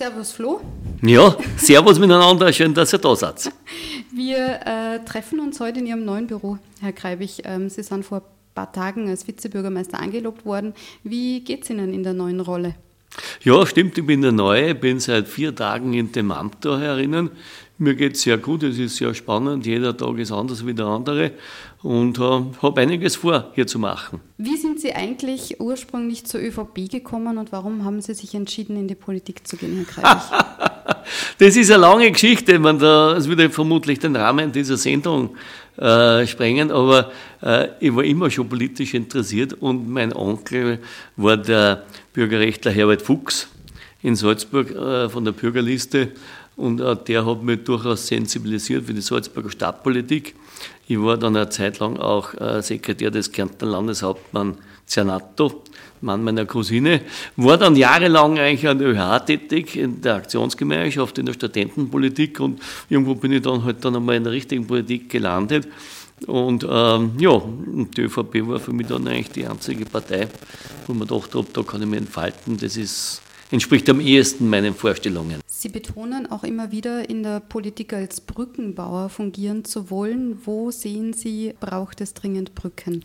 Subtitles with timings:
[0.00, 0.62] Servus Flo.
[1.02, 3.52] Ja, Servus miteinander, schön, dass ihr da seid.
[4.10, 7.42] Wir äh, treffen uns heute in Ihrem neuen Büro, Herr Kreibich.
[7.44, 10.72] Ähm, Sie sind vor ein paar Tagen als Vizebürgermeister angelobt worden.
[11.04, 12.76] Wie geht es Ihnen in der neuen Rolle?
[13.42, 17.32] Ja, stimmt, ich bin der Neue, bin seit vier Tagen in dem Amt da herinnen.
[17.82, 20.84] Mir geht es sehr gut, es ist sehr spannend, jeder Tag ist anders wie der
[20.84, 21.30] andere
[21.82, 22.22] und äh,
[22.60, 24.20] habe einiges vor, hier zu machen.
[24.36, 28.86] Wie sind Sie eigentlich ursprünglich zur ÖVP gekommen und warum haben Sie sich entschieden, in
[28.86, 30.22] die Politik zu gehen, Herr Kreibich?
[31.38, 35.30] das ist eine lange Geschichte, man, das würde vermutlich den Rahmen dieser Sendung
[35.78, 37.10] äh, sprengen, aber
[37.42, 40.80] äh, ich war immer schon politisch interessiert und mein Onkel
[41.16, 43.48] war der Bürgerrechtler Herbert Fuchs
[44.02, 46.12] in Salzburg äh, von der Bürgerliste
[46.60, 50.34] und äh, der hat mich durchaus sensibilisiert für die Salzburger Stadtpolitik.
[50.86, 55.62] Ich war dann eine Zeit lang auch äh, Sekretär des Kärntner Landeshauptmann Zernato,
[56.00, 57.02] Mann meiner Cousine,
[57.36, 62.60] war dann jahrelang eigentlich an der ÖH tätig, in der Aktionsgemeinschaft, in der Studentenpolitik und
[62.88, 65.68] irgendwo bin ich dann halt dann einmal in der richtigen Politik gelandet.
[66.26, 67.40] Und ähm, ja,
[67.96, 70.28] die ÖVP war für mich dann eigentlich die einzige Partei,
[70.86, 72.58] wo man dachte, da kann ich mich entfalten.
[72.58, 75.40] Das ist, entspricht am ehesten meinen Vorstellungen.
[75.60, 80.38] Sie betonen auch immer wieder, in der Politik als Brückenbauer fungieren zu wollen.
[80.46, 83.04] Wo sehen Sie, braucht es dringend Brücken?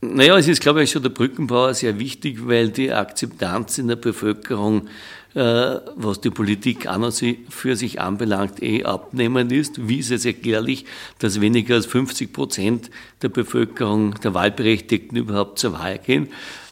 [0.00, 3.94] Naja, es ist, glaube ich, schon der Brückenbauer sehr wichtig, weil die Akzeptanz in der
[3.94, 4.88] Bevölkerung,
[5.34, 9.86] äh, was die Politik an und für sich anbelangt, eh abnehmend ist.
[9.86, 10.86] Wie ist es erklärlich,
[11.20, 12.90] dass weniger als 50 Prozent
[13.22, 16.30] der Bevölkerung, der Wahlberechtigten überhaupt zur Wahl gehen?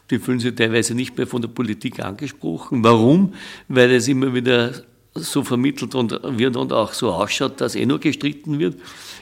[0.09, 2.83] Die fühlen sich teilweise nicht mehr von der Politik angesprochen.
[2.83, 3.33] Warum?
[3.69, 4.73] Weil es immer wieder
[5.13, 8.77] so vermittelt und wird und auch so ausschaut, dass eh nur gestritten wird.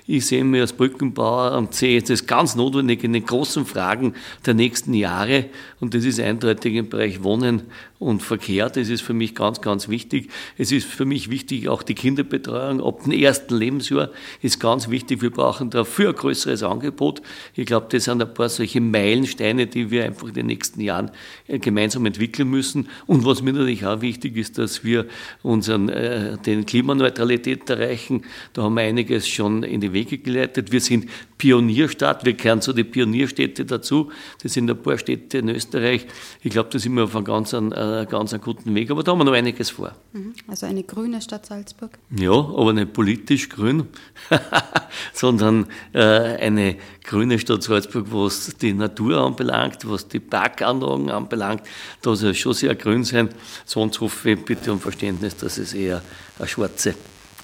[0.06, 4.14] Ich sehe mich als Brückenbauer und sehe das ganz notwendig in den großen Fragen
[4.46, 5.46] der nächsten Jahre.
[5.80, 7.64] Und das ist eindeutig im Bereich Wohnen
[8.00, 8.70] und Verkehr.
[8.70, 10.30] Das ist für mich ganz, ganz wichtig.
[10.58, 14.10] Es ist für mich wichtig, auch die Kinderbetreuung ab dem ersten Lebensjahr
[14.42, 15.22] ist ganz wichtig.
[15.22, 17.22] Wir brauchen dafür ein größeres Angebot.
[17.56, 21.12] Ich glaube, das sind ein paar solche Meilensteine, die wir einfach in den nächsten Jahren
[21.48, 22.88] äh, gemeinsam entwickeln müssen.
[23.06, 25.06] Und was mir natürlich auch wichtig ist, dass wir
[25.44, 28.24] unseren, äh, den Klimaneutralität erreichen.
[28.52, 30.72] Da haben wir einiges schon in die Wege geleitet.
[30.72, 31.06] Wir sind
[31.40, 34.12] Pionierstadt, wir gehören zu den Pionierstädte dazu.
[34.44, 36.06] Das sind ein paar Städte in Österreich.
[36.42, 39.14] Ich glaube, da sind wir auf einem ganz, äh, ganz einen guten Weg, aber da
[39.14, 39.96] haben wir noch einiges vor.
[40.12, 40.34] Mhm.
[40.48, 41.98] Also eine grüne Stadt Salzburg?
[42.16, 43.86] Ja, aber nicht politisch grün,
[45.14, 51.64] sondern äh, eine grüne Stadt Salzburg, was die Natur anbelangt, was die Parkanlagen anbelangt.
[52.02, 53.30] Da soll es schon sehr grün sein.
[53.66, 56.02] Sonst hoffe ich bitte um Verständnis, dass es eher
[56.38, 56.96] eine schwarze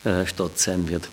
[0.04, 1.10] äh, Stadt sein wird.